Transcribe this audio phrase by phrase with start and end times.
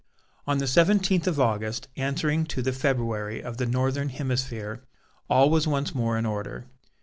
[0.47, 4.81] On the seventeenth of August, answering to the February of the northern hemisphere,
[5.29, 6.65] all was once more in order.